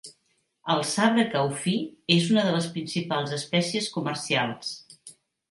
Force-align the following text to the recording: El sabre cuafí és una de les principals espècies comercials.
El 0.75 0.79
sabre 0.91 1.25
cuafí 1.33 1.73
és 2.15 2.31
una 2.33 2.47
de 2.47 2.55
les 2.57 2.71
principals 2.79 3.35
espècies 3.39 3.93
comercials. 3.99 4.75